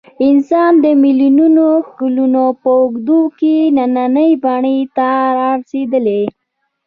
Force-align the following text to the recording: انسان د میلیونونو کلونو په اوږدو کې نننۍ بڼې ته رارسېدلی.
انسان 0.27 0.71
د 0.83 0.85
میلیونونو 1.03 1.67
کلونو 1.97 2.43
په 2.61 2.69
اوږدو 2.79 3.19
کې 3.39 3.55
نننۍ 3.75 4.31
بڼې 4.43 4.77
ته 4.97 5.07
رارسېدلی. 5.37 6.21